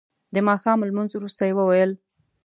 [0.33, 1.91] د ماښام لمونځ وروسته یې وویل.